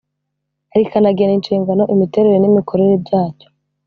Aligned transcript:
rikanagena 0.77 1.33
inshingano 1.35 1.83
imiterere 1.93 2.37
n 2.39 2.45
imikorere 2.49 2.93
byacyo 3.03 3.47